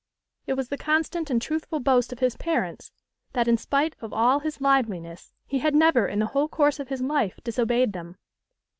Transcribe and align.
It 0.47 0.53
was 0.53 0.69
the 0.69 0.79
constant 0.79 1.29
and 1.29 1.39
truthful 1.39 1.79
boast 1.79 2.11
of 2.11 2.17
his 2.17 2.35
parents, 2.35 2.91
that, 3.33 3.47
in 3.47 3.55
spite 3.55 3.95
of 4.01 4.11
all 4.11 4.39
his 4.39 4.59
liveliness, 4.59 5.31
he 5.45 5.59
had 5.59 5.75
never 5.75 6.07
in 6.07 6.17
the 6.17 6.25
whole 6.33 6.47
course 6.47 6.79
of 6.79 6.87
his 6.87 7.01
life 7.03 7.39
disobeyed 7.43 7.93
them. 7.93 8.17